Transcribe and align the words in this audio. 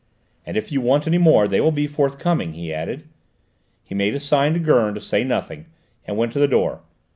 "And 0.47 0.57
if 0.57 0.71
you 0.71 0.81
want 0.81 1.05
any 1.05 1.19
more, 1.19 1.47
they 1.47 1.61
will 1.61 1.71
be 1.71 1.85
forthcoming," 1.85 2.53
he 2.53 2.73
added. 2.73 3.07
He 3.83 3.93
made 3.93 4.15
a 4.15 4.19
sign 4.19 4.53
to 4.53 4.59
Gurn 4.59 4.95
to 4.95 4.99
say 4.99 5.23
nothing, 5.23 5.67
and 6.07 6.17
went 6.17 6.31
to 6.33 6.39
the 6.39 6.47
door. 6.47 6.81